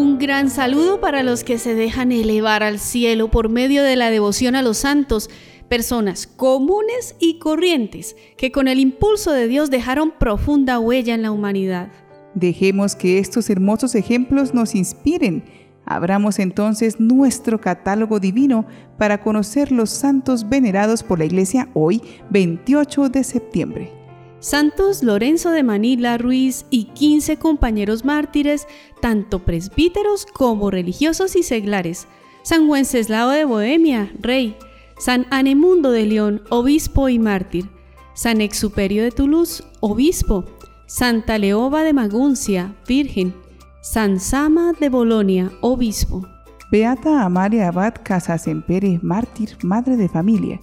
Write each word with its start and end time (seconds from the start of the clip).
Un 0.00 0.16
gran 0.16 0.48
saludo 0.48 0.98
para 0.98 1.22
los 1.22 1.44
que 1.44 1.58
se 1.58 1.74
dejan 1.74 2.10
elevar 2.10 2.62
al 2.62 2.78
cielo 2.78 3.30
por 3.30 3.50
medio 3.50 3.82
de 3.82 3.96
la 3.96 4.10
devoción 4.10 4.56
a 4.56 4.62
los 4.62 4.78
santos, 4.78 5.28
personas 5.68 6.26
comunes 6.26 7.16
y 7.20 7.38
corrientes 7.38 8.16
que 8.38 8.50
con 8.50 8.66
el 8.66 8.78
impulso 8.78 9.30
de 9.30 9.46
Dios 9.46 9.68
dejaron 9.68 10.10
profunda 10.18 10.78
huella 10.78 11.14
en 11.14 11.20
la 11.20 11.32
humanidad. 11.32 11.90
Dejemos 12.34 12.96
que 12.96 13.18
estos 13.18 13.50
hermosos 13.50 13.94
ejemplos 13.94 14.54
nos 14.54 14.74
inspiren. 14.74 15.44
Abramos 15.84 16.38
entonces 16.38 16.98
nuestro 16.98 17.60
catálogo 17.60 18.20
divino 18.20 18.64
para 18.96 19.20
conocer 19.20 19.70
los 19.70 19.90
santos 19.90 20.48
venerados 20.48 21.02
por 21.02 21.18
la 21.18 21.26
Iglesia 21.26 21.68
hoy, 21.74 22.00
28 22.30 23.10
de 23.10 23.22
septiembre. 23.22 23.99
Santos 24.40 25.02
Lorenzo 25.02 25.50
de 25.50 25.62
Manila 25.62 26.18
Ruiz 26.18 26.64
y 26.70 26.84
15 26.84 27.36
compañeros 27.36 28.04
mártires, 28.04 28.66
tanto 29.00 29.40
presbíteros 29.40 30.26
como 30.26 30.70
religiosos 30.70 31.36
y 31.36 31.42
seglares. 31.42 32.08
San 32.42 32.68
Wenceslao 32.68 33.30
de 33.30 33.44
Bohemia, 33.44 34.10
rey. 34.18 34.56
San 35.00 35.26
Anemundo 35.30 35.92
de 35.92 36.04
León, 36.04 36.42
obispo 36.50 37.08
y 37.08 37.18
mártir, 37.18 37.70
San 38.12 38.42
Exuperio 38.42 39.02
de 39.02 39.10
Toulouse, 39.10 39.64
obispo, 39.80 40.44
Santa 40.86 41.38
Leoba 41.38 41.84
de 41.84 41.94
Maguncia, 41.94 42.74
virgen, 42.86 43.34
San 43.80 44.20
Sama 44.20 44.74
de 44.78 44.90
Bolonia, 44.90 45.52
obispo. 45.62 46.26
Beata 46.70 47.22
Amalia 47.22 47.68
Abad 47.68 47.94
Casasempere, 48.02 49.00
mártir, 49.02 49.56
madre 49.62 49.96
de 49.96 50.10
familia. 50.10 50.60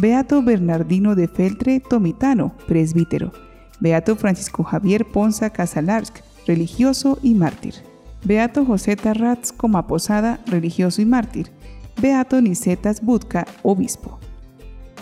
Beato 0.00 0.42
Bernardino 0.42 1.16
de 1.16 1.26
Feltre, 1.26 1.80
tomitano, 1.80 2.54
presbítero. 2.68 3.32
Beato 3.80 4.14
Francisco 4.14 4.62
Javier 4.62 5.04
Ponza 5.04 5.50
Casalarsk, 5.50 6.18
religioso 6.46 7.18
y 7.20 7.34
mártir. 7.34 7.74
Beato 8.22 8.64
José 8.64 8.94
Tarratz 8.94 9.50
Coma 9.50 9.88
Posada, 9.88 10.38
religioso 10.46 11.02
y 11.02 11.04
mártir. 11.04 11.50
Beato 12.00 12.40
Nicetas 12.40 13.02
Budka, 13.02 13.44
obispo. 13.64 14.20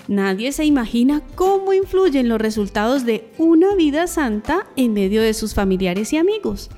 Nadie 0.09 0.51
se 0.53 0.65
imagina 0.65 1.21
cómo 1.35 1.75
influyen 1.75 2.31
los 2.31 2.41
resultados 2.41 3.05
de 3.05 3.31
una 3.37 3.75
vida 3.75 4.07
santa 4.07 4.67
en 4.77 4.95
medio 4.95 5.21
de 5.21 5.35
sus 5.35 5.53
familiares 5.53 6.15
y 6.15 6.17
amigos. 6.17 6.71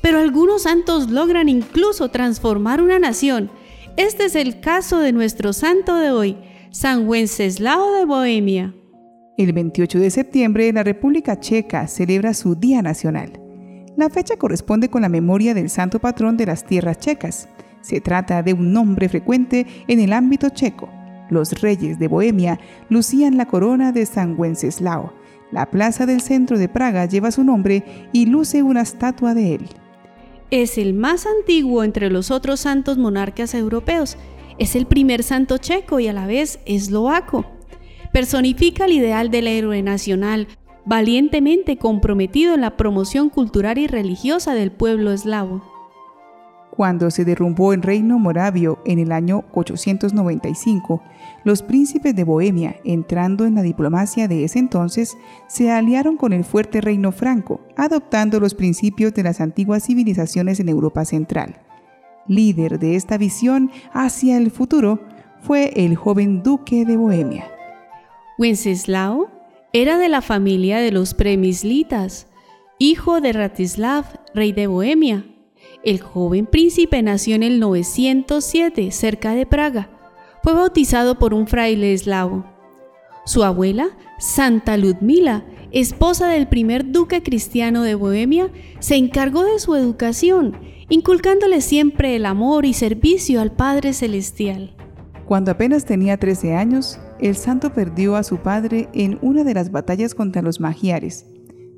Pero 0.00 0.18
algunos 0.18 0.62
santos 0.62 1.10
logran 1.10 1.48
incluso 1.48 2.08
transformar 2.08 2.82
una 2.82 2.98
nación. 2.98 3.50
Este 3.96 4.24
es 4.24 4.34
el 4.34 4.58
caso 4.58 4.98
de 4.98 5.12
nuestro 5.12 5.52
santo 5.52 5.94
de 5.94 6.10
hoy, 6.10 6.36
San 6.72 7.06
Wenceslao 7.06 7.92
de 7.92 8.06
Bohemia. 8.06 8.74
El 9.36 9.52
28 9.52 9.98
de 9.98 10.10
septiembre, 10.10 10.72
la 10.72 10.82
República 10.82 11.38
Checa 11.38 11.86
celebra 11.86 12.32
su 12.32 12.54
Día 12.54 12.80
Nacional. 12.80 13.38
La 13.98 14.08
fecha 14.08 14.38
corresponde 14.38 14.88
con 14.88 15.02
la 15.02 15.10
memoria 15.10 15.52
del 15.52 15.68
santo 15.68 15.98
patrón 15.98 16.38
de 16.38 16.46
las 16.46 16.64
tierras 16.64 16.98
checas, 16.98 17.46
se 17.82 18.00
trata 18.00 18.42
de 18.42 18.54
un 18.54 18.72
nombre 18.72 19.10
frecuente 19.10 19.66
en 19.86 20.00
el 20.00 20.14
ámbito 20.14 20.48
checo. 20.48 20.88
Los 21.28 21.60
reyes 21.60 21.98
de 21.98 22.08
Bohemia 22.08 22.58
lucían 22.88 23.36
la 23.36 23.44
corona 23.44 23.92
de 23.92 24.06
San 24.06 24.40
Wenceslao. 24.40 25.12
La 25.50 25.70
plaza 25.70 26.06
del 26.06 26.22
centro 26.22 26.58
de 26.58 26.70
Praga 26.70 27.04
lleva 27.04 27.32
su 27.32 27.44
nombre 27.44 28.08
y 28.14 28.24
luce 28.24 28.62
una 28.62 28.80
estatua 28.80 29.34
de 29.34 29.56
él. 29.56 29.68
Es 30.50 30.78
el 30.78 30.94
más 30.94 31.26
antiguo 31.26 31.84
entre 31.84 32.08
los 32.08 32.30
otros 32.30 32.60
santos 32.60 32.96
monarcas 32.96 33.52
europeos. 33.54 34.16
Es 34.58 34.76
el 34.76 34.86
primer 34.86 35.22
santo 35.22 35.58
checo 35.58 36.00
y 36.00 36.08
a 36.08 36.12
la 36.12 36.26
vez 36.26 36.60
eslovaco. 36.66 37.46
Personifica 38.12 38.84
el 38.84 38.92
ideal 38.92 39.30
del 39.30 39.46
héroe 39.46 39.82
nacional, 39.82 40.48
valientemente 40.84 41.78
comprometido 41.78 42.54
en 42.54 42.60
la 42.60 42.76
promoción 42.76 43.30
cultural 43.30 43.78
y 43.78 43.86
religiosa 43.86 44.54
del 44.54 44.72
pueblo 44.72 45.12
eslavo. 45.12 45.62
Cuando 46.70 47.10
se 47.10 47.26
derrumbó 47.26 47.74
el 47.74 47.82
reino 47.82 48.18
moravio 48.18 48.78
en 48.86 48.98
el 48.98 49.12
año 49.12 49.44
895, 49.52 51.02
los 51.44 51.62
príncipes 51.62 52.16
de 52.16 52.24
Bohemia, 52.24 52.76
entrando 52.84 53.44
en 53.44 53.54
la 53.54 53.62
diplomacia 53.62 54.26
de 54.26 54.44
ese 54.44 54.58
entonces, 54.58 55.16
se 55.48 55.70
aliaron 55.70 56.16
con 56.16 56.32
el 56.32 56.44
fuerte 56.44 56.80
reino 56.80 57.12
franco, 57.12 57.60
adoptando 57.76 58.40
los 58.40 58.54
principios 58.54 59.12
de 59.12 59.22
las 59.22 59.42
antiguas 59.42 59.84
civilizaciones 59.84 60.60
en 60.60 60.70
Europa 60.70 61.04
Central. 61.04 61.60
Líder 62.28 62.78
de 62.78 62.96
esta 62.96 63.18
visión 63.18 63.70
hacia 63.92 64.36
el 64.36 64.50
futuro 64.50 65.00
fue 65.40 65.72
el 65.84 65.96
joven 65.96 66.42
duque 66.42 66.84
de 66.84 66.96
Bohemia. 66.96 67.50
Wenceslao 68.38 69.30
era 69.72 69.98
de 69.98 70.08
la 70.08 70.22
familia 70.22 70.78
de 70.78 70.92
los 70.92 71.14
premislitas, 71.14 72.28
hijo 72.78 73.20
de 73.20 73.32
Ratislav, 73.32 74.04
rey 74.34 74.52
de 74.52 74.66
Bohemia, 74.66 75.24
el 75.84 76.00
joven 76.00 76.46
príncipe 76.46 77.02
nació 77.02 77.34
en 77.34 77.42
el 77.42 77.58
907, 77.58 78.92
cerca 78.92 79.34
de 79.34 79.46
Praga. 79.46 79.90
Fue 80.42 80.52
bautizado 80.52 81.18
por 81.18 81.34
un 81.34 81.48
fraile 81.48 81.92
eslavo. 81.92 82.44
Su 83.24 83.42
abuela, 83.42 83.90
Santa 84.18 84.76
Ludmila, 84.76 85.44
esposa 85.72 86.28
del 86.28 86.46
primer 86.46 86.92
duque 86.92 87.22
cristiano 87.22 87.82
de 87.82 87.96
Bohemia, 87.96 88.50
se 88.78 88.94
encargó 88.94 89.42
de 89.44 89.58
su 89.58 89.74
educación, 89.74 90.56
inculcándole 90.92 91.62
siempre 91.62 92.16
el 92.16 92.26
amor 92.26 92.66
y 92.66 92.74
servicio 92.74 93.40
al 93.40 93.50
Padre 93.50 93.94
Celestial. 93.94 94.76
Cuando 95.24 95.50
apenas 95.50 95.86
tenía 95.86 96.18
13 96.18 96.54
años, 96.54 97.00
el 97.18 97.34
santo 97.34 97.72
perdió 97.72 98.14
a 98.14 98.22
su 98.22 98.36
padre 98.36 98.90
en 98.92 99.18
una 99.22 99.42
de 99.42 99.54
las 99.54 99.70
batallas 99.70 100.14
contra 100.14 100.42
los 100.42 100.60
magiares. 100.60 101.24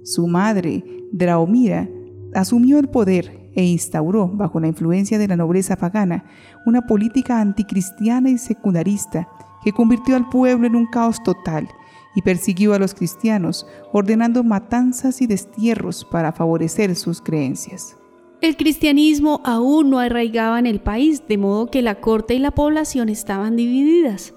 Su 0.02 0.26
madre, 0.26 0.82
Draomira, 1.12 1.88
asumió 2.34 2.80
el 2.80 2.88
poder 2.88 3.52
e 3.54 3.62
instauró, 3.62 4.26
bajo 4.26 4.58
la 4.58 4.66
influencia 4.66 5.16
de 5.16 5.28
la 5.28 5.36
nobleza 5.36 5.76
pagana, 5.76 6.24
una 6.66 6.84
política 6.84 7.40
anticristiana 7.40 8.30
y 8.30 8.38
secundarista 8.38 9.28
que 9.62 9.70
convirtió 9.70 10.16
al 10.16 10.28
pueblo 10.28 10.66
en 10.66 10.74
un 10.74 10.86
caos 10.86 11.22
total 11.22 11.68
y 12.16 12.22
persiguió 12.22 12.74
a 12.74 12.80
los 12.80 12.94
cristianos, 12.94 13.64
ordenando 13.92 14.42
matanzas 14.42 15.22
y 15.22 15.28
destierros 15.28 16.04
para 16.04 16.32
favorecer 16.32 16.96
sus 16.96 17.20
creencias. 17.20 17.96
El 18.40 18.56
cristianismo 18.56 19.40
aún 19.44 19.90
no 19.90 19.98
arraigaba 19.98 20.58
en 20.58 20.66
el 20.66 20.80
país, 20.80 21.26
de 21.26 21.38
modo 21.38 21.70
que 21.70 21.82
la 21.82 22.00
corte 22.00 22.34
y 22.34 22.38
la 22.38 22.50
población 22.50 23.08
estaban 23.08 23.56
divididas. 23.56 24.34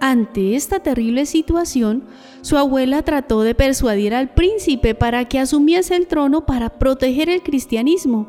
Ante 0.00 0.54
esta 0.54 0.80
terrible 0.80 1.26
situación, 1.26 2.04
su 2.40 2.56
abuela 2.56 3.02
trató 3.02 3.42
de 3.42 3.54
persuadir 3.54 4.14
al 4.14 4.32
príncipe 4.32 4.94
para 4.94 5.26
que 5.26 5.38
asumiese 5.38 5.94
el 5.94 6.06
trono 6.06 6.46
para 6.46 6.78
proteger 6.78 7.28
el 7.28 7.42
cristianismo, 7.42 8.28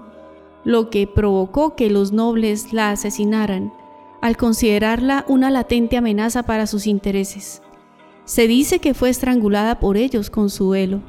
lo 0.65 0.89
que 0.89 1.07
provocó 1.07 1.75
que 1.75 1.89
los 1.89 2.11
nobles 2.11 2.73
la 2.73 2.91
asesinaran, 2.91 3.71
al 4.21 4.37
considerarla 4.37 5.23
una 5.27 5.49
latente 5.49 5.97
amenaza 5.97 6.43
para 6.43 6.67
sus 6.67 6.87
intereses. 6.87 7.61
Se 8.25 8.47
dice 8.47 8.79
que 8.79 8.93
fue 8.93 9.09
estrangulada 9.09 9.79
por 9.79 9.97
ellos 9.97 10.29
con 10.29 10.49
su 10.49 10.69
velo. 10.69 11.01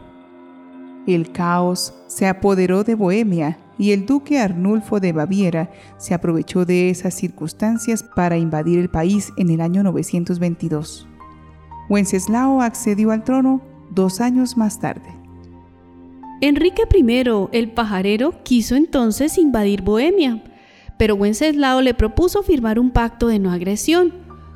El 1.06 1.32
caos 1.32 1.92
se 2.06 2.28
apoderó 2.28 2.84
de 2.84 2.94
Bohemia 2.94 3.58
y 3.78 3.92
el 3.92 4.06
duque 4.06 4.38
Arnulfo 4.38 5.00
de 5.00 5.12
Baviera 5.12 5.70
se 5.96 6.14
aprovechó 6.14 6.64
de 6.64 6.90
esas 6.90 7.14
circunstancias 7.14 8.02
para 8.02 8.36
invadir 8.36 8.78
el 8.78 8.90
país 8.90 9.32
en 9.36 9.50
el 9.50 9.60
año 9.60 9.82
922. 9.82 11.08
Wenceslao 11.88 12.62
accedió 12.62 13.10
al 13.10 13.24
trono 13.24 13.60
dos 13.90 14.20
años 14.20 14.56
más 14.56 14.80
tarde. 14.80 15.08
Enrique 16.40 16.82
I, 16.92 17.48
el 17.52 17.70
pajarero, 17.70 18.42
quiso 18.42 18.74
entonces 18.74 19.38
invadir 19.38 19.82
Bohemia, 19.82 20.42
pero 20.98 21.14
Wenceslao 21.14 21.80
le 21.80 21.94
propuso 21.94 22.42
firmar 22.42 22.78
un 22.78 22.90
pacto 22.90 23.28
de 23.28 23.38
no 23.38 23.52
agresión, 23.52 24.12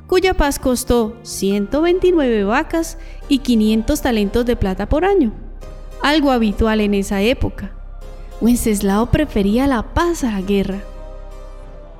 cuya 0.07 0.33
paz 0.33 0.59
costó 0.59 1.17
129 1.23 2.43
vacas 2.43 2.97
y 3.29 3.39
500 3.39 4.01
talentos 4.01 4.45
de 4.45 4.55
plata 4.55 4.89
por 4.89 5.05
año, 5.05 5.31
algo 6.01 6.31
habitual 6.31 6.81
en 6.81 6.93
esa 6.93 7.21
época. 7.21 7.76
Wenceslao 8.39 9.09
prefería 9.09 9.65
la 9.65 9.95
paz 9.95 10.23
a 10.23 10.31
la 10.31 10.41
guerra. 10.41 10.79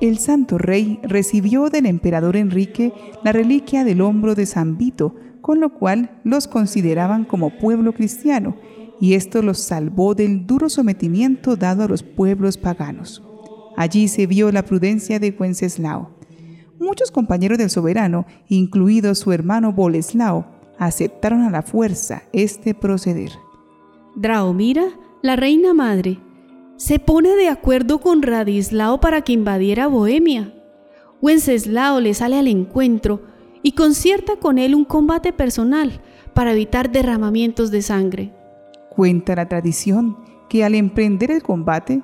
El 0.00 0.18
santo 0.18 0.56
rey 0.56 1.00
recibió 1.02 1.68
del 1.68 1.86
emperador 1.86 2.36
Enrique 2.36 2.92
la 3.24 3.32
reliquia 3.32 3.82
del 3.82 4.00
hombro 4.00 4.36
de 4.36 4.46
San 4.46 4.78
Vito, 4.78 5.16
con 5.40 5.58
lo 5.58 5.74
cual 5.74 6.20
los 6.22 6.46
consideraban 6.46 7.24
como 7.24 7.58
pueblo 7.58 7.92
cristiano 7.92 8.54
y 9.00 9.14
esto 9.14 9.42
los 9.42 9.58
salvó 9.58 10.14
del 10.14 10.46
duro 10.46 10.68
sometimiento 10.68 11.56
dado 11.56 11.82
a 11.82 11.88
los 11.88 12.04
pueblos 12.04 12.56
paganos. 12.56 13.22
Allí 13.76 14.06
se 14.06 14.28
vio 14.28 14.52
la 14.52 14.64
prudencia 14.64 15.18
de 15.18 15.34
Wenceslao. 15.36 16.10
Muchos 16.78 17.10
compañeros 17.10 17.58
del 17.58 17.70
soberano, 17.70 18.26
incluido 18.48 19.12
su 19.16 19.32
hermano 19.32 19.72
Boleslao, 19.72 20.46
aceptaron 20.78 21.42
a 21.42 21.50
la 21.50 21.62
fuerza 21.62 22.22
este 22.32 22.74
proceder. 22.74 23.32
Draomira, 24.14 24.84
la 25.22 25.34
reina 25.34 25.74
madre, 25.74 26.18
se 26.78 27.00
pone 27.00 27.34
de 27.34 27.48
acuerdo 27.48 28.00
con 28.00 28.22
Radislao 28.22 29.00
para 29.00 29.22
que 29.22 29.32
invadiera 29.32 29.88
Bohemia. 29.88 30.54
Wenceslao 31.20 32.00
le 32.00 32.14
sale 32.14 32.38
al 32.38 32.46
encuentro 32.46 33.20
y 33.64 33.72
concierta 33.72 34.36
con 34.36 34.58
él 34.58 34.76
un 34.76 34.84
combate 34.84 35.32
personal 35.32 36.00
para 36.34 36.52
evitar 36.52 36.92
derramamientos 36.92 37.72
de 37.72 37.82
sangre. 37.82 38.32
Cuenta 38.90 39.34
la 39.34 39.48
tradición 39.48 40.16
que 40.48 40.62
al 40.62 40.76
emprender 40.76 41.32
el 41.32 41.42
combate, 41.42 42.00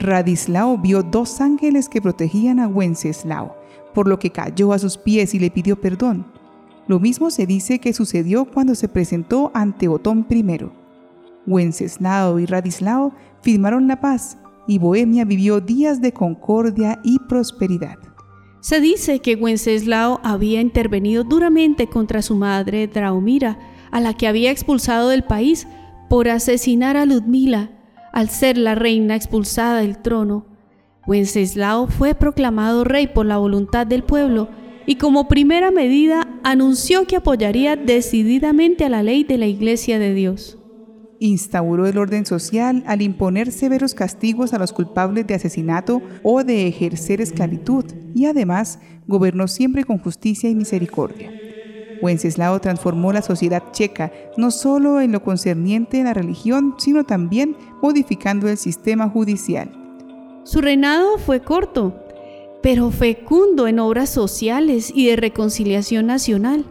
Radislao 0.00 0.76
vio 0.76 1.04
dos 1.04 1.40
ángeles 1.40 1.88
que 1.88 2.02
protegían 2.02 2.58
a 2.58 2.66
Wenceslao, 2.66 3.56
por 3.94 4.08
lo 4.08 4.18
que 4.18 4.30
cayó 4.30 4.72
a 4.72 4.80
sus 4.80 4.98
pies 4.98 5.34
y 5.34 5.38
le 5.38 5.52
pidió 5.52 5.80
perdón. 5.80 6.26
Lo 6.88 6.98
mismo 6.98 7.30
se 7.30 7.46
dice 7.46 7.78
que 7.78 7.92
sucedió 7.92 8.44
cuando 8.44 8.74
se 8.74 8.88
presentó 8.88 9.52
ante 9.54 9.86
Otón 9.86 10.26
I. 10.28 10.68
Wenceslao 11.46 12.38
y 12.38 12.46
Radislao 12.46 13.14
firmaron 13.42 13.86
la 13.88 14.00
paz 14.00 14.38
y 14.66 14.78
Bohemia 14.78 15.24
vivió 15.24 15.60
días 15.60 16.00
de 16.00 16.12
concordia 16.12 17.00
y 17.04 17.18
prosperidad. 17.20 17.96
Se 18.60 18.80
dice 18.80 19.20
que 19.20 19.36
Wenceslao 19.36 20.20
había 20.24 20.60
intervenido 20.60 21.22
duramente 21.22 21.86
contra 21.86 22.20
su 22.20 22.34
madre 22.34 22.88
Draumira, 22.88 23.58
a 23.92 24.00
la 24.00 24.14
que 24.14 24.26
había 24.26 24.50
expulsado 24.50 25.08
del 25.08 25.22
país 25.22 25.68
por 26.08 26.28
asesinar 26.28 26.96
a 26.96 27.06
Ludmila, 27.06 27.70
al 28.12 28.28
ser 28.28 28.58
la 28.58 28.74
reina 28.74 29.14
expulsada 29.14 29.80
del 29.80 29.98
trono. 29.98 30.46
Wenceslao 31.06 31.86
fue 31.86 32.14
proclamado 32.14 32.82
rey 32.82 33.06
por 33.06 33.26
la 33.26 33.36
voluntad 33.36 33.86
del 33.86 34.02
pueblo 34.02 34.48
y 34.86 34.96
como 34.96 35.28
primera 35.28 35.70
medida 35.70 36.26
anunció 36.42 37.06
que 37.06 37.16
apoyaría 37.16 37.76
decididamente 37.76 38.84
a 38.84 38.88
la 38.88 39.02
ley 39.02 39.22
de 39.22 39.38
la 39.38 39.46
Iglesia 39.46 39.98
de 39.98 40.14
Dios. 40.14 40.55
Instauró 41.18 41.86
el 41.86 41.98
orden 41.98 42.26
social 42.26 42.84
al 42.86 43.02
imponer 43.02 43.50
severos 43.50 43.94
castigos 43.94 44.52
a 44.52 44.58
los 44.58 44.72
culpables 44.72 45.26
de 45.26 45.34
asesinato 45.34 46.02
o 46.22 46.44
de 46.44 46.66
ejercer 46.66 47.20
esclavitud 47.20 47.84
y 48.14 48.26
además 48.26 48.78
gobernó 49.06 49.48
siempre 49.48 49.84
con 49.84 49.98
justicia 49.98 50.50
y 50.50 50.54
misericordia. 50.54 51.32
Wenceslao 52.02 52.60
transformó 52.60 53.12
la 53.12 53.22
sociedad 53.22 53.62
checa 53.72 54.12
no 54.36 54.50
solo 54.50 55.00
en 55.00 55.12
lo 55.12 55.22
concerniente 55.22 56.00
a 56.00 56.04
la 56.04 56.14
religión, 56.14 56.74
sino 56.78 57.04
también 57.04 57.56
modificando 57.82 58.48
el 58.48 58.58
sistema 58.58 59.08
judicial. 59.08 59.70
Su 60.44 60.60
reinado 60.60 61.18
fue 61.18 61.40
corto, 61.40 61.94
pero 62.62 62.90
fecundo 62.90 63.66
en 63.66 63.78
obras 63.78 64.10
sociales 64.10 64.92
y 64.94 65.08
de 65.08 65.16
reconciliación 65.16 66.06
nacional. 66.06 66.64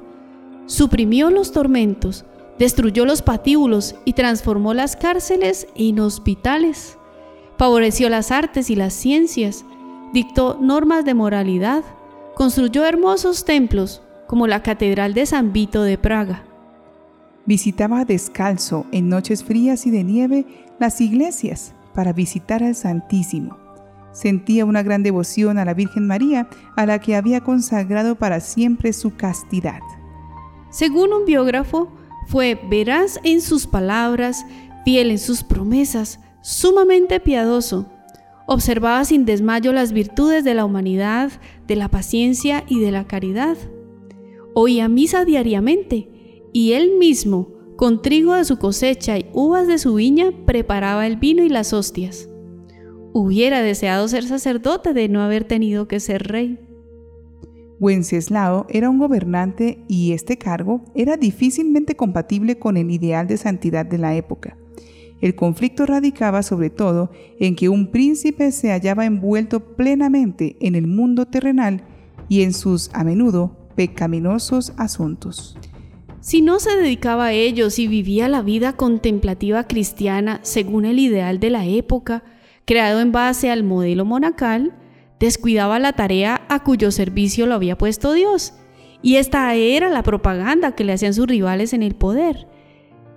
Suprimió 0.66 1.30
los 1.30 1.52
tormentos, 1.52 2.26
destruyó 2.60 3.06
los 3.06 3.22
patíbulos 3.22 3.96
y 4.06 4.14
transformó 4.14 4.74
las 4.74 4.96
cárceles 4.96 5.68
en 5.76 6.00
hospitales. 6.00 6.98
Favoreció 7.58 8.10
las 8.10 8.32
artes 8.32 8.70
y 8.70 8.76
las 8.76 8.94
ciencias, 8.94 9.66
dictó 10.14 10.58
normas 10.62 11.06
de 11.06 11.14
moralidad, 11.14 11.84
construyó 12.36 12.86
hermosos 12.86 13.46
templos 13.46 14.02
como 14.28 14.48
la 14.48 14.64
Catedral 14.64 15.14
de 15.14 15.26
San 15.26 15.54
Vito 15.54 15.84
de 15.84 15.98
Praga. 15.98 16.44
Visitaba 17.46 18.06
descalzo 18.06 18.86
en 18.92 19.08
noches 19.08 19.44
frías 19.44 19.86
y 19.86 19.92
de 19.92 20.04
nieve 20.04 20.46
las 20.80 21.00
iglesias 21.00 21.74
para 21.94 22.12
visitar 22.12 22.64
al 22.64 22.76
Santísimo. 22.76 23.58
Sentía 24.12 24.66
una 24.66 24.82
gran 24.82 25.04
devoción 25.04 25.58
a 25.60 25.66
la 25.66 25.74
Virgen 25.74 26.08
María, 26.08 26.48
a 26.76 26.86
la 26.86 27.00
que 27.00 27.16
había 27.16 27.42
consagrado 27.42 28.16
para 28.16 28.40
siempre 28.40 28.94
su 28.94 29.16
castidad. 29.16 29.82
Según 30.70 31.14
un 31.14 31.26
biógrafo, 31.26 31.92
fue 32.28 32.60
veraz 32.70 33.20
en 33.24 33.42
sus 33.42 33.68
palabras, 33.68 34.46
fiel 34.84 35.12
en 35.12 35.20
sus 35.20 35.44
promesas, 35.44 36.20
sumamente 36.42 37.20
piadoso. 37.20 37.88
Observaba 38.48 39.04
sin 39.06 39.26
desmayo 39.26 39.74
las 39.74 39.92
virtudes 39.92 40.44
de 40.44 40.54
la 40.54 40.66
humanidad, 40.66 41.32
de 41.68 41.76
la 41.76 41.90
paciencia 41.90 42.64
y 42.68 42.80
de 42.80 42.92
la 42.92 43.06
caridad. 43.06 43.58
Oía 44.54 44.88
misa 44.88 45.26
diariamente 45.26 46.10
y 46.54 46.74
él 46.74 46.98
mismo, 46.98 47.50
con 47.76 48.02
trigo 48.02 48.36
de 48.36 48.46
su 48.46 48.58
cosecha 48.58 49.18
y 49.18 49.26
uvas 49.34 49.68
de 49.68 49.78
su 49.78 49.96
viña, 49.96 50.32
preparaba 50.46 51.08
el 51.08 51.18
vino 51.18 51.44
y 51.44 51.50
las 51.50 51.74
hostias. 51.74 52.30
Hubiera 53.12 53.62
deseado 53.62 54.08
ser 54.08 54.24
sacerdote 54.24 54.94
de 54.94 55.10
no 55.10 55.22
haber 55.22 55.44
tenido 55.44 55.88
que 55.88 56.00
ser 56.00 56.24
rey. 56.28 56.60
Wenceslao 57.80 58.66
era 58.70 58.90
un 58.90 59.00
gobernante 59.00 59.84
y 59.88 60.14
este 60.14 60.38
cargo 60.38 60.86
era 60.96 61.18
difícilmente 61.18 61.96
compatible 61.96 62.58
con 62.58 62.78
el 62.78 62.92
ideal 62.92 63.28
de 63.28 63.38
santidad 63.38 63.86
de 63.86 63.98
la 63.98 64.16
época. 64.16 64.58
El 65.22 65.36
conflicto 65.36 65.86
radicaba 65.86 66.44
sobre 66.44 66.70
todo 66.70 67.10
en 67.40 67.56
que 67.56 67.70
un 67.70 67.92
príncipe 67.92 68.52
se 68.52 68.72
hallaba 68.72 69.06
envuelto 69.06 69.76
plenamente 69.76 70.58
en 70.60 70.76
el 70.76 70.88
mundo 70.88 71.26
terrenal 71.26 71.84
y 72.30 72.42
en 72.44 72.54
sus, 72.54 72.90
a 72.94 73.04
menudo, 73.04 73.58
pecaminosos 73.76 74.74
asuntos. 74.78 75.58
Si 76.20 76.42
no 76.42 76.60
se 76.60 76.76
dedicaba 76.76 77.28
a 77.28 77.34
ellos 77.34 77.78
y 77.78 77.88
vivía 77.88 78.28
la 78.28 78.42
vida 78.42 78.74
contemplativa 78.74 79.66
cristiana 79.66 80.40
según 80.42 80.86
el 80.86 81.00
ideal 81.00 81.40
de 81.40 81.52
la 81.52 81.66
época, 81.66 82.24
creado 82.66 83.00
en 83.00 83.12
base 83.12 83.52
al 83.52 83.64
modelo 83.64 84.06
monacal, 84.06 84.74
descuidaba 85.20 85.80
la 85.80 85.94
tarea 85.94 86.46
a 86.50 86.64
cuyo 86.64 86.92
servicio 86.92 87.46
lo 87.46 87.56
había 87.56 87.78
puesto 87.78 88.14
Dios. 88.14 88.54
Y 89.02 89.18
esta 89.18 89.54
era 89.54 89.90
la 89.90 90.04
propaganda 90.04 90.74
que 90.74 90.84
le 90.84 90.94
hacían 90.94 91.14
sus 91.14 91.28
rivales 91.28 91.74
en 91.74 91.84
el 91.84 91.96
poder. 91.96 92.48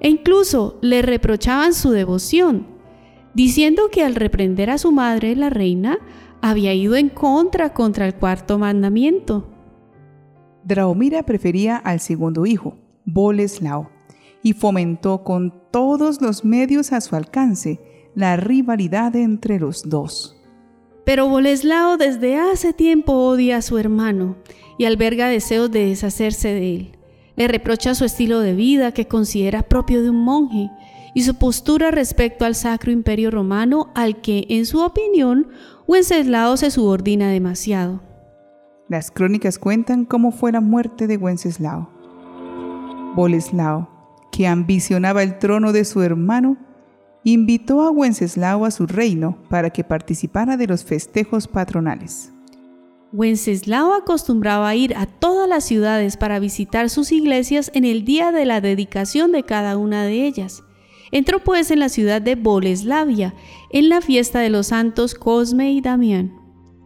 E 0.00 0.08
incluso 0.08 0.78
le 0.82 1.02
reprochaban 1.02 1.74
su 1.74 1.90
devoción, 1.90 2.66
diciendo 3.34 3.84
que 3.90 4.04
al 4.04 4.14
reprender 4.14 4.70
a 4.70 4.78
su 4.78 4.92
madre, 4.92 5.34
la 5.34 5.50
reina, 5.50 5.98
había 6.40 6.74
ido 6.74 6.94
en 6.94 7.08
contra 7.08 7.72
contra 7.72 8.06
el 8.06 8.14
cuarto 8.14 8.58
mandamiento. 8.58 9.48
Draomira 10.64 11.24
prefería 11.24 11.76
al 11.76 12.00
segundo 12.00 12.46
hijo, 12.46 12.76
Boleslao, 13.04 13.90
y 14.42 14.52
fomentó 14.52 15.24
con 15.24 15.54
todos 15.72 16.20
los 16.20 16.44
medios 16.44 16.92
a 16.92 17.00
su 17.00 17.16
alcance 17.16 17.80
la 18.14 18.36
rivalidad 18.36 19.16
entre 19.16 19.58
los 19.58 19.88
dos. 19.88 20.37
Pero 21.08 21.26
Boleslao 21.26 21.96
desde 21.96 22.36
hace 22.36 22.74
tiempo 22.74 23.14
odia 23.14 23.56
a 23.56 23.62
su 23.62 23.78
hermano 23.78 24.36
y 24.76 24.84
alberga 24.84 25.28
deseos 25.28 25.70
de 25.70 25.86
deshacerse 25.86 26.48
de 26.48 26.74
él. 26.74 26.98
Le 27.34 27.48
reprocha 27.48 27.94
su 27.94 28.04
estilo 28.04 28.40
de 28.40 28.52
vida 28.52 28.92
que 28.92 29.08
considera 29.08 29.62
propio 29.62 30.02
de 30.02 30.10
un 30.10 30.22
monje 30.22 30.68
y 31.14 31.22
su 31.22 31.36
postura 31.36 31.90
respecto 31.90 32.44
al 32.44 32.54
Sacro 32.54 32.92
Imperio 32.92 33.30
Romano 33.30 33.90
al 33.94 34.20
que, 34.20 34.44
en 34.50 34.66
su 34.66 34.82
opinión, 34.82 35.48
Wenceslao 35.86 36.58
se 36.58 36.70
subordina 36.70 37.30
demasiado. 37.30 38.02
Las 38.90 39.10
crónicas 39.10 39.58
cuentan 39.58 40.04
cómo 40.04 40.30
fue 40.30 40.52
la 40.52 40.60
muerte 40.60 41.06
de 41.06 41.16
Wenceslao. 41.16 41.88
Boleslao, 43.16 43.88
que 44.30 44.46
ambicionaba 44.46 45.22
el 45.22 45.38
trono 45.38 45.72
de 45.72 45.86
su 45.86 46.02
hermano, 46.02 46.58
invitó 47.24 47.82
a 47.82 47.90
Wenceslao 47.90 48.64
a 48.64 48.70
su 48.70 48.86
reino 48.86 49.38
para 49.48 49.70
que 49.70 49.84
participara 49.84 50.56
de 50.56 50.66
los 50.66 50.84
festejos 50.84 51.48
patronales. 51.48 52.32
Wenceslao 53.12 53.94
acostumbraba 53.94 54.68
a 54.68 54.74
ir 54.74 54.94
a 54.96 55.06
todas 55.06 55.48
las 55.48 55.64
ciudades 55.64 56.16
para 56.16 56.38
visitar 56.40 56.90
sus 56.90 57.10
iglesias 57.10 57.70
en 57.74 57.84
el 57.84 58.04
día 58.04 58.32
de 58.32 58.44
la 58.44 58.60
dedicación 58.60 59.32
de 59.32 59.44
cada 59.44 59.78
una 59.78 60.04
de 60.04 60.26
ellas. 60.26 60.62
Entró 61.10 61.42
pues 61.42 61.70
en 61.70 61.78
la 61.78 61.88
ciudad 61.88 62.20
de 62.20 62.34
Boleslavia, 62.34 63.34
en 63.72 63.88
la 63.88 64.02
fiesta 64.02 64.40
de 64.40 64.50
los 64.50 64.68
santos 64.68 65.14
Cosme 65.14 65.72
y 65.72 65.80
Damián. 65.80 66.34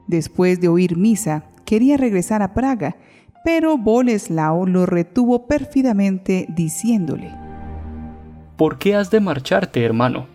Después 0.07 0.61
de 0.61 0.69
oír 0.69 0.97
misa, 0.97 1.51
quería 1.65 1.97
regresar 1.97 2.41
a 2.41 2.55
Praga, 2.55 2.97
pero 3.45 3.77
Boleslao 3.77 4.65
lo 4.67 4.87
retuvo 4.87 5.49
pérfidamente 5.49 6.47
diciéndole, 6.55 7.35
¿por 8.63 8.79
qué 8.79 8.95
has 8.95 9.11
de 9.11 9.19
marcharte, 9.19 9.85
hermano? 9.85 10.29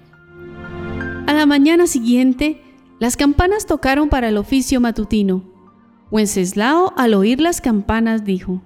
A 1.27 1.33
la 1.33 1.45
mañana 1.45 1.87
siguiente, 1.87 2.61
las 2.99 3.15
campanas 3.15 3.65
tocaron 3.65 4.09
para 4.09 4.27
el 4.27 4.35
oficio 4.35 4.81
matutino. 4.81 5.45
Wenceslao, 6.11 6.91
al 6.97 7.13
oír 7.13 7.39
las 7.39 7.61
campanas, 7.61 8.25
dijo, 8.25 8.61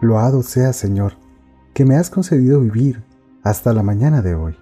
Loado 0.00 0.44
sea, 0.44 0.72
Señor, 0.72 1.14
que 1.74 1.84
me 1.84 1.96
has 1.96 2.10
concedido 2.10 2.60
vivir 2.60 3.02
hasta 3.42 3.72
la 3.72 3.82
mañana 3.82 4.22
de 4.22 4.36
hoy. 4.36 4.54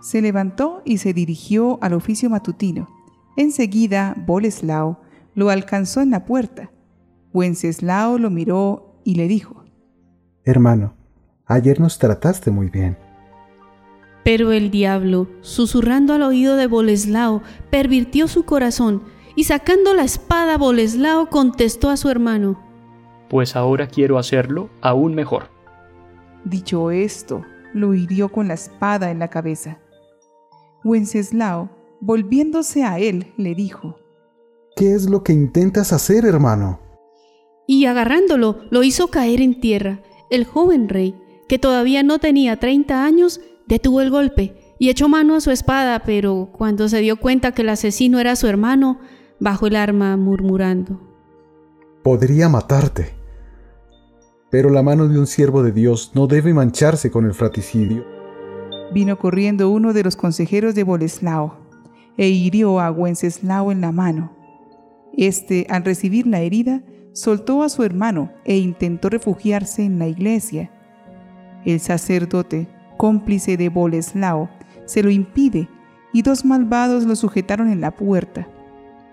Se 0.00 0.22
levantó 0.22 0.82
y 0.84 0.98
se 0.98 1.12
dirigió 1.12 1.80
al 1.82 1.94
oficio 1.94 2.30
matutino. 2.30 2.88
Enseguida, 3.36 4.14
Boleslao 4.24 5.00
lo 5.34 5.50
alcanzó 5.50 6.00
en 6.00 6.10
la 6.10 6.24
puerta. 6.24 6.70
Wenceslao 7.32 8.18
lo 8.18 8.30
miró 8.30 9.00
y 9.02 9.16
le 9.16 9.26
dijo, 9.26 9.64
Hermano, 10.44 10.95
Ayer 11.46 11.78
nos 11.78 11.98
trataste 11.98 12.50
muy 12.50 12.68
bien. 12.68 12.98
Pero 14.24 14.50
el 14.50 14.72
diablo, 14.72 15.28
susurrando 15.40 16.14
al 16.14 16.22
oído 16.22 16.56
de 16.56 16.66
Boleslao, 16.66 17.42
pervirtió 17.70 18.26
su 18.26 18.44
corazón 18.44 19.04
y 19.36 19.44
sacando 19.44 19.94
la 19.94 20.02
espada 20.02 20.58
Boleslao 20.58 21.30
contestó 21.30 21.88
a 21.90 21.96
su 21.96 22.08
hermano. 22.10 22.60
Pues 23.28 23.54
ahora 23.54 23.86
quiero 23.86 24.18
hacerlo 24.18 24.70
aún 24.80 25.14
mejor. 25.14 25.50
Dicho 26.44 26.90
esto, 26.90 27.44
lo 27.72 27.94
hirió 27.94 28.30
con 28.30 28.48
la 28.48 28.54
espada 28.54 29.12
en 29.12 29.20
la 29.20 29.28
cabeza. 29.28 29.78
Wenceslao, 30.82 31.70
volviéndose 32.00 32.82
a 32.82 32.98
él, 32.98 33.32
le 33.36 33.54
dijo, 33.54 33.98
¿Qué 34.74 34.94
es 34.94 35.08
lo 35.08 35.22
que 35.22 35.32
intentas 35.32 35.92
hacer, 35.92 36.24
hermano? 36.24 36.80
Y 37.68 37.86
agarrándolo, 37.86 38.58
lo 38.70 38.82
hizo 38.82 39.08
caer 39.08 39.40
en 39.40 39.60
tierra. 39.60 40.00
El 40.30 40.44
joven 40.44 40.88
rey, 40.88 41.14
que 41.48 41.58
todavía 41.58 42.02
no 42.02 42.18
tenía 42.18 42.56
30 42.56 43.04
años, 43.04 43.40
detuvo 43.66 44.00
el 44.00 44.10
golpe 44.10 44.54
y 44.78 44.90
echó 44.90 45.08
mano 45.08 45.36
a 45.36 45.40
su 45.40 45.50
espada, 45.50 46.00
pero 46.04 46.50
cuando 46.52 46.88
se 46.88 47.00
dio 47.00 47.16
cuenta 47.16 47.52
que 47.52 47.62
el 47.62 47.70
asesino 47.70 48.18
era 48.18 48.36
su 48.36 48.46
hermano, 48.46 48.98
bajó 49.40 49.66
el 49.66 49.76
arma 49.76 50.16
murmurando. 50.16 51.00
Podría 52.02 52.48
matarte, 52.48 53.14
pero 54.50 54.70
la 54.70 54.82
mano 54.82 55.08
de 55.08 55.18
un 55.18 55.26
siervo 55.26 55.62
de 55.62 55.72
Dios 55.72 56.12
no 56.14 56.26
debe 56.26 56.54
mancharse 56.54 57.10
con 57.10 57.24
el 57.24 57.34
fratricidio. 57.34 58.04
Vino 58.92 59.18
corriendo 59.18 59.70
uno 59.70 59.92
de 59.92 60.04
los 60.04 60.16
consejeros 60.16 60.74
de 60.74 60.84
Boleslao 60.84 61.58
e 62.16 62.28
hirió 62.28 62.80
a 62.80 62.90
Wenceslao 62.90 63.72
en 63.72 63.80
la 63.80 63.92
mano. 63.92 64.32
Este, 65.16 65.66
al 65.68 65.84
recibir 65.84 66.26
la 66.26 66.40
herida, 66.40 66.82
soltó 67.12 67.62
a 67.62 67.68
su 67.68 67.82
hermano 67.82 68.32
e 68.44 68.58
intentó 68.58 69.08
refugiarse 69.08 69.84
en 69.84 69.98
la 69.98 70.06
iglesia. 70.06 70.70
El 71.64 71.80
sacerdote, 71.80 72.68
cómplice 72.96 73.56
de 73.56 73.68
Boleslao, 73.68 74.48
se 74.84 75.02
lo 75.02 75.10
impide 75.10 75.68
y 76.12 76.22
dos 76.22 76.44
malvados 76.44 77.04
lo 77.04 77.16
sujetaron 77.16 77.70
en 77.70 77.80
la 77.80 77.90
puerta. 77.90 78.48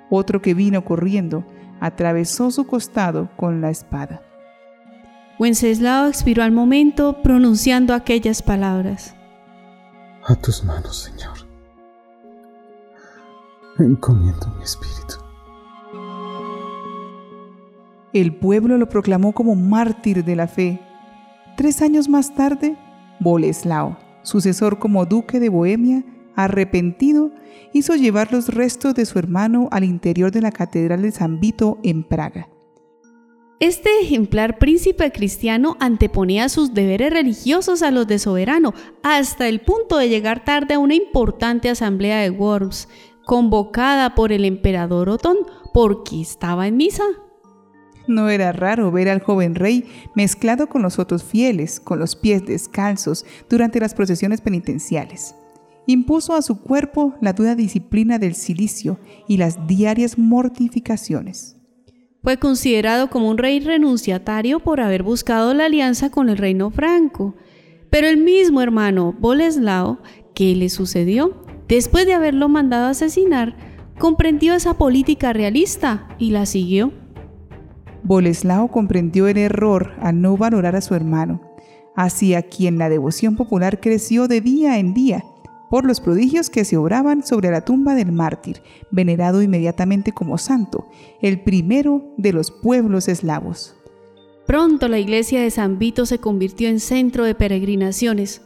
Otro 0.10 0.42
que 0.42 0.54
vino 0.54 0.86
corriendo 0.86 1.44
atravesó 1.80 2.52
su 2.52 2.66
costado 2.66 3.30
con 3.36 3.62
la 3.62 3.70
espada. 3.70 4.22
Wenceslao 5.40 6.08
expiró 6.08 6.44
al 6.44 6.52
momento 6.52 7.22
pronunciando 7.22 7.94
aquellas 7.94 8.42
palabras. 8.42 9.16
A 10.26 10.36
tus 10.36 10.64
manos, 10.64 10.96
Señor. 10.96 11.38
Encomiendo 13.80 14.48
mi 14.58 14.64
espíritu. 14.64 15.16
El 18.14 18.36
pueblo 18.36 18.78
lo 18.78 18.88
proclamó 18.88 19.34
como 19.34 19.56
mártir 19.56 20.24
de 20.24 20.36
la 20.36 20.48
fe. 20.48 20.80
Tres 21.56 21.84
años 21.84 22.10
más 22.10 22.34
tarde, 22.34 22.76
Boleslao, 23.20 23.98
sucesor 24.24 24.80
como 24.80 25.06
duque 25.06 25.40
de 25.40 25.50
Bohemia, 25.50 26.04
arrepentido, 26.36 27.32
hizo 27.74 27.96
llevar 27.96 28.32
los 28.32 28.48
restos 28.48 28.96
de 28.96 29.06
su 29.06 29.20
hermano 29.20 29.68
al 29.72 29.84
interior 29.84 30.32
de 30.32 30.42
la 30.42 30.52
Catedral 30.52 31.04
de 31.04 31.12
San 31.12 31.40
Vito 31.40 31.78
en 31.84 32.04
Praga. 32.04 32.50
Este 33.60 34.02
ejemplar 34.02 34.58
príncipe 34.58 35.12
cristiano 35.12 35.78
anteponía 35.80 36.50
sus 36.50 36.74
deberes 36.74 37.14
religiosos 37.14 37.84
a 37.84 37.92
los 37.92 38.08
de 38.08 38.18
soberano, 38.18 38.74
hasta 39.04 39.48
el 39.48 39.62
punto 39.62 39.98
de 39.98 40.10
llegar 40.10 40.44
tarde 40.44 40.74
a 40.74 40.80
una 40.80 40.96
importante 40.96 41.70
asamblea 41.70 42.20
de 42.22 42.32
Worms, 42.32 42.90
convocada 43.26 44.16
por 44.16 44.32
el 44.32 44.44
emperador 44.44 45.08
Otón, 45.08 45.38
porque 45.72 46.20
estaba 46.20 46.68
en 46.68 46.78
misa. 46.78 47.04
No 48.08 48.30
era 48.30 48.52
raro 48.52 48.92
ver 48.92 49.10
al 49.10 49.22
joven 49.22 49.56
rey 49.56 49.86
mezclado 50.16 50.68
con 50.68 50.82
los 50.82 51.00
otros 51.00 51.24
fieles, 51.24 51.80
con 51.80 52.00
los 52.00 52.16
pies 52.16 52.46
descalzos, 52.46 53.26
durante 53.50 53.80
las 53.80 53.94
procesiones 53.94 54.42
penitenciales. 54.42 55.36
Impuso 55.86 56.34
a 56.34 56.42
su 56.42 56.62
cuerpo 56.62 57.16
la 57.22 57.34
dura 57.34 57.56
disciplina 57.56 58.20
del 58.20 58.36
silicio 58.36 59.00
y 59.28 59.38
las 59.38 59.68
diarias 59.68 60.18
mortificaciones. 60.18 61.58
Fue 62.24 62.38
considerado 62.38 63.10
como 63.10 63.30
un 63.30 63.38
rey 63.38 63.60
renunciatario 63.60 64.62
por 64.62 64.80
haber 64.80 65.04
buscado 65.04 65.54
la 65.54 65.66
alianza 65.66 66.10
con 66.10 66.30
el 66.30 66.38
reino 66.38 66.72
franco, 66.72 67.36
pero 67.90 68.08
el 68.08 68.18
mismo 68.18 68.62
hermano 68.62 69.14
Boleslao, 69.20 70.00
que 70.34 70.56
le 70.56 70.70
sucedió, 70.70 71.44
después 71.68 72.06
de 72.06 72.14
haberlo 72.14 72.48
mandado 72.48 72.88
asesinar, 72.88 73.58
comprendió 74.00 74.54
esa 74.54 74.78
política 74.78 75.34
realista 75.34 76.08
y 76.18 76.32
la 76.32 76.46
siguió. 76.46 76.94
Boleslao 78.04 78.68
comprendió 78.70 79.28
el 79.28 79.38
error 79.38 79.94
al 80.02 80.22
no 80.22 80.38
valorar 80.38 80.76
a 80.76 80.82
su 80.82 80.94
hermano, 80.94 81.42
hacia 81.96 82.42
quien 82.42 82.78
la 82.78 82.90
devoción 82.90 83.36
popular 83.36 83.80
creció 83.80 84.28
de 84.28 84.42
día 84.42 84.78
en 84.78 84.94
día 84.94 85.24
por 85.74 85.86
los 85.86 86.02
prodigios 86.02 86.52
que 86.52 86.66
se 86.66 86.78
obraban 86.78 87.26
sobre 87.26 87.50
la 87.50 87.62
tumba 87.62 87.96
del 87.96 88.12
mártir, 88.12 88.62
venerado 88.92 89.42
inmediatamente 89.42 90.12
como 90.12 90.38
santo, 90.38 90.88
el 91.20 91.42
primero 91.42 92.14
de 92.16 92.32
los 92.32 92.52
pueblos 92.52 93.08
eslavos. 93.08 93.76
Pronto 94.46 94.88
la 94.88 95.00
iglesia 95.00 95.42
de 95.42 95.50
San 95.50 95.80
Vito 95.80 96.06
se 96.06 96.20
convirtió 96.20 96.70
en 96.70 96.80
centro 96.80 97.24
de 97.24 97.34
peregrinaciones. 97.34 98.44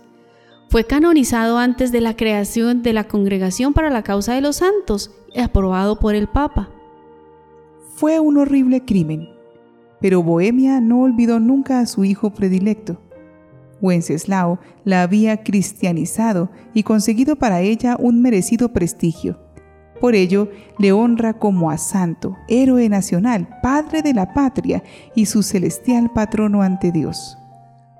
Fue 0.70 0.86
canonizado 0.86 1.58
antes 1.58 1.92
de 1.92 2.00
la 2.00 2.16
creación 2.16 2.82
de 2.82 2.94
la 2.94 3.06
Congregación 3.06 3.74
para 3.74 3.90
la 3.90 4.04
Causa 4.04 4.34
de 4.34 4.40
los 4.40 4.56
Santos, 4.56 5.12
aprobado 5.36 6.00
por 6.00 6.16
el 6.16 6.28
Papa. 6.28 6.70
Fue 7.96 8.22
un 8.22 8.38
horrible 8.38 8.86
crimen, 8.86 9.28
pero 10.02 10.24
Bohemia 10.24 10.80
no 10.80 11.02
olvidó 11.02 11.40
nunca 11.40 11.80
a 11.80 11.86
su 11.86 12.06
hijo 12.06 12.32
predilecto. 12.32 13.02
Wenceslao 13.82 14.60
la 14.84 15.04
había 15.04 15.44
cristianizado 15.44 16.50
y 16.74 16.84
conseguido 16.84 17.36
para 17.36 17.62
ella 17.62 17.96
un 18.00 18.22
merecido 18.22 18.74
prestigio. 18.74 19.40
Por 20.00 20.16
ello, 20.16 20.50
le 20.78 20.92
honra 20.92 21.34
como 21.34 21.72
a 21.72 21.78
santo, 21.78 22.38
héroe 22.48 22.88
nacional, 22.90 23.48
padre 23.64 24.02
de 24.04 24.14
la 24.14 24.34
patria 24.34 24.84
y 25.16 25.26
su 25.26 25.42
celestial 25.42 26.12
patrono 26.14 26.62
ante 26.62 26.92
Dios. 26.92 27.38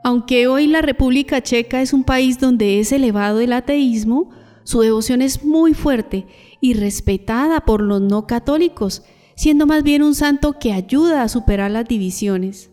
Aunque 0.04 0.48
hoy 0.48 0.68
la 0.68 0.82
República 0.82 1.42
Checa 1.42 1.82
es 1.82 1.94
un 1.94 2.04
país 2.04 2.40
donde 2.40 2.80
es 2.80 2.92
elevado 2.92 3.40
el 3.40 3.52
ateísmo, 3.52 4.30
su 4.64 4.82
devoción 4.82 5.22
es 5.22 5.44
muy 5.44 5.74
fuerte 5.74 6.28
y 6.62 6.74
respetada 6.74 7.62
por 7.62 7.82
los 7.82 8.02
no 8.02 8.28
católicos, 8.28 9.04
siendo 9.38 9.68
más 9.68 9.84
bien 9.84 10.02
un 10.02 10.16
santo 10.16 10.58
que 10.60 10.74
ayuda 10.74 11.22
a 11.22 11.30
superar 11.30 11.72
las 11.72 11.88
divisiones. 11.88 12.72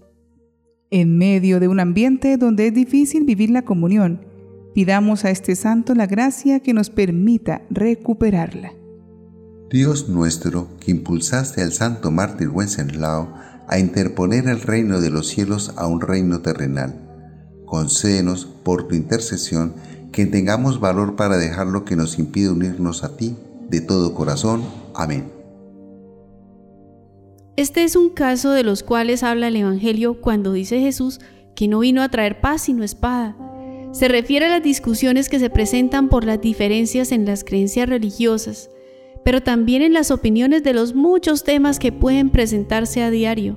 En 0.90 1.18
medio 1.18 1.60
de 1.60 1.68
un 1.68 1.78
ambiente 1.78 2.38
donde 2.38 2.68
es 2.68 2.74
difícil 2.74 3.24
vivir 3.24 3.50
la 3.50 3.62
comunión, 3.62 4.22
pidamos 4.74 5.24
a 5.24 5.30
este 5.30 5.56
santo 5.56 5.94
la 5.94 6.06
gracia 6.06 6.60
que 6.60 6.72
nos 6.72 6.88
permita 6.88 7.62
recuperarla. 7.70 8.72
Dios 9.70 10.08
nuestro, 10.08 10.68
que 10.80 10.90
impulsaste 10.90 11.62
al 11.62 11.72
santo 11.72 12.10
mártir 12.10 12.48
Wenceslao 12.48 13.34
a 13.68 13.78
interponer 13.78 14.48
el 14.48 14.60
reino 14.60 15.00
de 15.00 15.10
los 15.10 15.28
cielos 15.28 15.74
a 15.76 15.86
un 15.86 16.00
reino 16.00 16.40
terrenal, 16.40 16.94
concédenos 17.66 18.46
por 18.46 18.88
tu 18.88 18.94
intercesión 18.94 19.74
que 20.12 20.26
tengamos 20.26 20.80
valor 20.80 21.16
para 21.16 21.36
dejar 21.36 21.66
lo 21.66 21.84
que 21.84 21.96
nos 21.96 22.18
impide 22.18 22.50
unirnos 22.50 23.04
a 23.04 23.16
ti 23.16 23.36
de 23.68 23.80
todo 23.80 24.14
corazón. 24.14 24.62
Amén. 24.94 25.33
Este 27.56 27.84
es 27.84 27.94
un 27.94 28.10
caso 28.10 28.50
de 28.50 28.64
los 28.64 28.82
cuales 28.82 29.22
habla 29.22 29.46
el 29.46 29.54
Evangelio 29.54 30.20
cuando 30.20 30.52
dice 30.52 30.80
Jesús 30.80 31.20
que 31.54 31.68
no 31.68 31.78
vino 31.78 32.02
a 32.02 32.08
traer 32.08 32.40
paz 32.40 32.62
sino 32.62 32.82
espada. 32.82 33.36
Se 33.92 34.08
refiere 34.08 34.46
a 34.46 34.48
las 34.48 34.62
discusiones 34.62 35.28
que 35.28 35.38
se 35.38 35.50
presentan 35.50 36.08
por 36.08 36.24
las 36.24 36.40
diferencias 36.40 37.12
en 37.12 37.24
las 37.24 37.44
creencias 37.44 37.88
religiosas, 37.88 38.70
pero 39.24 39.40
también 39.40 39.82
en 39.82 39.92
las 39.92 40.10
opiniones 40.10 40.64
de 40.64 40.74
los 40.74 40.96
muchos 40.96 41.44
temas 41.44 41.78
que 41.78 41.92
pueden 41.92 42.30
presentarse 42.30 43.04
a 43.04 43.10
diario. 43.10 43.56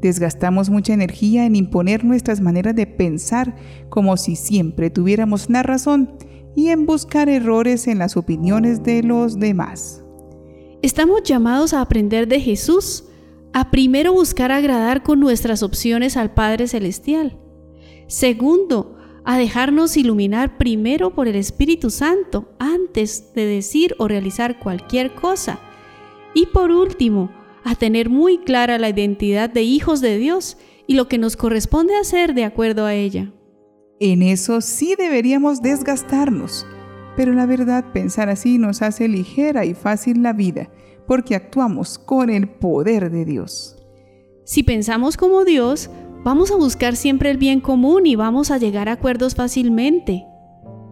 Desgastamos 0.00 0.70
mucha 0.70 0.92
energía 0.92 1.44
en 1.44 1.56
imponer 1.56 2.04
nuestras 2.04 2.40
maneras 2.40 2.76
de 2.76 2.86
pensar 2.86 3.56
como 3.88 4.16
si 4.16 4.36
siempre 4.36 4.90
tuviéramos 4.90 5.50
la 5.50 5.64
razón 5.64 6.12
y 6.54 6.68
en 6.68 6.86
buscar 6.86 7.28
errores 7.28 7.88
en 7.88 7.98
las 7.98 8.16
opiniones 8.16 8.84
de 8.84 9.02
los 9.02 9.40
demás. 9.40 10.04
Estamos 10.82 11.24
llamados 11.24 11.74
a 11.74 11.80
aprender 11.80 12.28
de 12.28 12.38
Jesús, 12.40 13.07
a 13.52 13.70
primero 13.70 14.12
buscar 14.12 14.52
agradar 14.52 15.02
con 15.02 15.20
nuestras 15.20 15.62
opciones 15.62 16.16
al 16.16 16.32
Padre 16.34 16.68
Celestial. 16.68 17.38
Segundo, 18.06 18.96
a 19.24 19.36
dejarnos 19.36 19.96
iluminar 19.96 20.56
primero 20.56 21.14
por 21.14 21.28
el 21.28 21.36
Espíritu 21.36 21.90
Santo 21.90 22.54
antes 22.58 23.34
de 23.34 23.44
decir 23.44 23.94
o 23.98 24.08
realizar 24.08 24.58
cualquier 24.58 25.14
cosa. 25.14 25.58
Y 26.34 26.46
por 26.46 26.70
último, 26.70 27.30
a 27.64 27.74
tener 27.74 28.08
muy 28.08 28.38
clara 28.38 28.78
la 28.78 28.88
identidad 28.88 29.50
de 29.50 29.62
hijos 29.62 30.00
de 30.00 30.18
Dios 30.18 30.56
y 30.86 30.94
lo 30.94 31.08
que 31.08 31.18
nos 31.18 31.36
corresponde 31.36 31.96
hacer 31.96 32.34
de 32.34 32.44
acuerdo 32.44 32.86
a 32.86 32.94
ella. 32.94 33.32
En 34.00 34.22
eso 34.22 34.60
sí 34.60 34.94
deberíamos 34.96 35.60
desgastarnos 35.60 36.64
pero 37.18 37.32
la 37.32 37.46
verdad 37.46 37.84
pensar 37.92 38.28
así 38.28 38.58
nos 38.58 38.80
hace 38.80 39.08
ligera 39.08 39.64
y 39.64 39.74
fácil 39.74 40.22
la 40.22 40.32
vida, 40.32 40.70
porque 41.08 41.34
actuamos 41.34 41.98
con 41.98 42.30
el 42.30 42.48
poder 42.48 43.10
de 43.10 43.24
Dios. 43.24 43.76
Si 44.44 44.62
pensamos 44.62 45.16
como 45.16 45.44
Dios, 45.44 45.90
vamos 46.22 46.52
a 46.52 46.56
buscar 46.56 46.94
siempre 46.94 47.30
el 47.30 47.38
bien 47.38 47.60
común 47.60 48.06
y 48.06 48.14
vamos 48.14 48.50
a 48.50 48.58
llegar 48.58 48.88
a 48.88 48.92
acuerdos 48.92 49.34
fácilmente. 49.34 50.26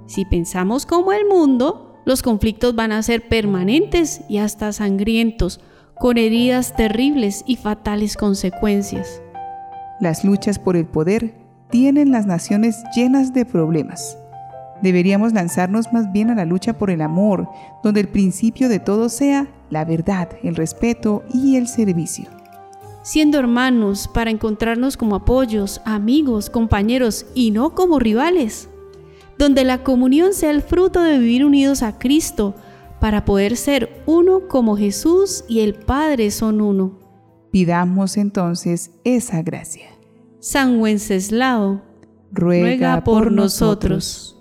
Si 0.07 0.25
pensamos 0.25 0.87
como 0.87 1.13
el 1.13 1.27
mundo, 1.27 2.01
los 2.07 2.23
conflictos 2.23 2.75
van 2.75 2.93
a 2.93 3.03
ser 3.03 3.29
permanentes 3.29 4.23
y 4.29 4.39
hasta 4.39 4.73
sangrientos, 4.73 5.61
con 5.99 6.19
heridas 6.19 6.75
terribles 6.77 7.43
y 7.47 7.57
fatales 7.57 8.17
consecuencias. 8.17 9.23
Las 10.01 10.25
luchas 10.25 10.59
por 10.59 10.77
el 10.77 10.87
poder 10.87 11.35
tienen 11.71 12.11
las 12.11 12.27
naciones 12.27 12.83
llenas 12.95 13.33
de 13.35 13.45
problemas. 13.45 14.19
Deberíamos 14.83 15.33
lanzarnos 15.33 15.93
más 15.93 16.13
bien 16.13 16.31
a 16.31 16.35
la 16.35 16.45
lucha 16.45 16.77
por 16.79 16.91
el 16.91 17.01
amor, 17.01 17.49
donde 17.83 18.01
el 18.01 18.09
principio 18.09 18.69
de 18.69 18.79
todo 18.79 19.09
sea 19.09 19.49
la 19.71 19.85
verdad, 19.85 20.29
el 20.43 20.55
respeto 20.55 21.25
y 21.33 21.57
el 21.57 21.67
servicio. 21.69 22.27
Siendo 23.03 23.39
hermanos, 23.39 24.09
para 24.13 24.31
encontrarnos 24.31 24.97
como 24.97 25.17
apoyos, 25.17 25.81
amigos, 25.85 26.51
compañeros 26.51 27.27
y 27.35 27.53
no 27.53 27.75
como 27.75 27.99
rivales. 27.99 28.69
Donde 29.39 29.65
la 29.65 29.85
comunión 29.85 30.35
sea 30.35 30.51
el 30.51 30.63
fruto 30.63 31.01
de 31.03 31.19
vivir 31.19 31.45
unidos 31.45 31.83
a 31.83 31.99
Cristo, 31.99 32.55
para 33.01 33.25
poder 33.25 33.57
ser 33.57 34.03
uno 34.07 34.49
como 34.49 34.77
Jesús 34.77 35.45
y 35.49 35.61
el 35.61 35.75
Padre 35.75 36.31
son 36.31 36.61
uno. 36.61 36.99
Pidamos 37.51 38.17
entonces 38.17 38.91
esa 39.05 39.43
gracia. 39.43 39.89
San 40.41 40.81
Wenceslao, 40.81 41.83
ruega, 42.33 43.05
por, 43.05 43.33
nosotros. 43.33 44.36